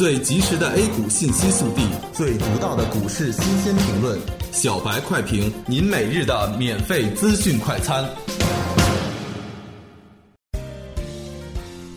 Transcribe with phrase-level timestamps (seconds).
[0.00, 4.18] 最及时的 A 股信息速递，最独到的股市新鲜评论，
[4.50, 8.08] 小白快评，您每日的免费资讯快餐。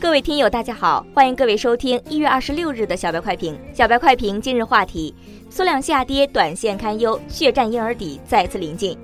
[0.02, 3.58] 各位听友，大家好，欢迎各位收听一月二十六日的小白快评。
[3.74, 5.16] 小白快评今日话题：
[5.50, 8.98] 缩量下跌，短线堪忧，血战婴儿底再次临近。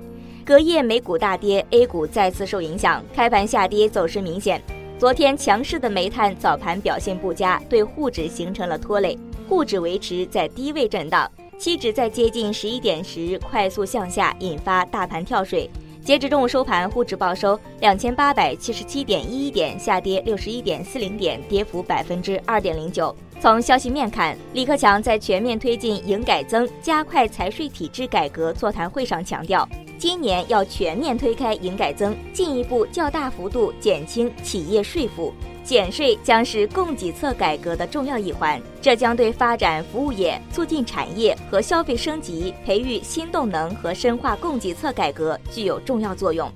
[0.44, 4.62] 隔夜美股大跌，A 股再次受影响，开盘下跌，走势明显。
[5.00, 15.70] 昨天强势的煤炭早盘表现不佳，对沪指形成了拖累，沪指维持在低位震荡，期指在接近十一点时快速向下，引发大盘跳水。
[16.04, 23.16] 截至中午收盘，沪指报收两千八百七十七点一一点，下跌六十一点四零点，跌幅百分之二点零九。
[23.40, 29.66] 从消息面看，李克强在全面推进营改增、加快财税体制改革座谈会上强调，
[30.00, 35.30] 今年要全面推开营改增，进一步较大幅度减轻企业税负。
[35.62, 46.50] 减税将是供给侧改革的重要一环，这将对发展服务业、促进产业和消费升级、培育新动能和深化供给侧改革具有重要作用。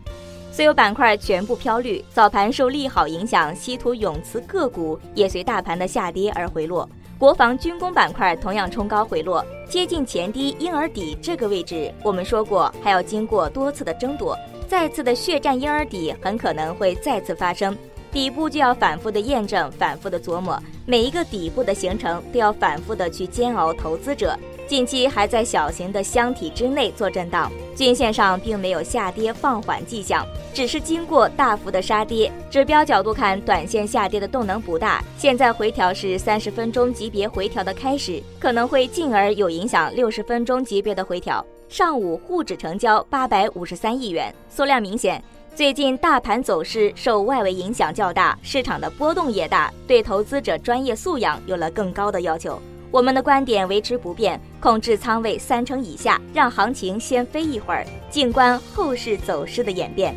[0.51, 6.89] 所有板块全部飘绿，早盘受利好影响，稀土永磁个股也随大盘的下跌而回落。
[7.25, 17.75] 国防军工板块同样冲高回落，接近前低婴儿底这个位置，我们说过还要经过多次的争夺，再次的血战婴儿底很可能会再次发生。
[18.13, 23.73] 底部就要反复的验证，反复的琢磨，每一个底部的形成都要反复的去煎熬。
[23.73, 32.33] 投资者近期还在小型的箱体之内做震荡，均线上并没有下跌放缓迹象，只是经过大幅的杀跌。
[32.51, 41.45] 指标角度看，短线下跌的动能不大，现在回调是三十分钟级别回调的开始，可能会进而有影响六十分钟级别的回调。
[41.69, 45.23] 上午沪指成交八百五十三亿元，缩量明显。
[45.55, 52.61] 最近大盘走势受外围影响较大，市场的波动也大，对投资者专业素养有了更高的要求。
[52.95, 60.15] 我们的观点维持不变，控制仓位三成以下，让行情先飞一会儿，静观后市走势的演变。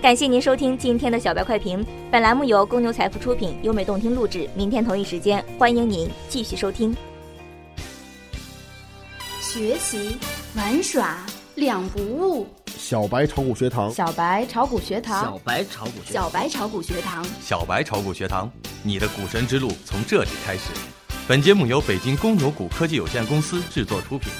[0.00, 4.48] 感谢您收听今天的小白快评，本栏目由公牛财富出品，优美动听录制。
[4.54, 6.96] 明天同一时间，欢迎您继续收听。
[9.38, 10.16] 学习
[10.54, 11.18] 玩耍
[11.56, 12.46] 两不误。
[12.78, 18.50] 小白炒股学堂，小白炒股学堂，小白炒股，小白炒股学堂，小白炒股学堂，
[18.82, 20.70] 你的股神之路从这里开始。
[21.28, 24.30] 本节目由北京公牛谷科技有限公司制作出品。